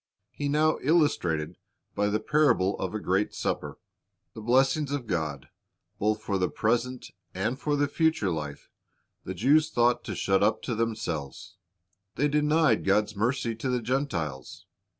He 0.31 0.49
now 0.49 0.79
illustrated 0.81 1.57
by 1.93 2.07
the 2.07 2.19
parable 2.19 2.75
of 2.79 2.95
a 2.95 2.99
great 2.99 3.35
supper. 3.35 3.77
The 4.33 4.41
blessings 4.41 4.91
of 4.91 5.05
God, 5.05 5.49
both 5.99 6.23
for 6.23 6.39
the 6.39 6.49
present 6.49 7.11
and 7.35 7.59
for 7.59 7.75
the 7.75 7.87
future 7.87 8.31
life, 8.31 8.71
the 9.25 9.35
Jews 9.35 9.69
thought 9.69 10.03
to 10.05 10.15
shut 10.15 10.41
up 10.41 10.63
to 10.63 10.73
themselves. 10.73 11.55
They 12.15 12.27
denied 12.27 12.83
God's 12.83 13.15
mercy 13.15 13.53
to 13.57 13.69
the 13.69 13.79
Gentiles. 13.83 14.65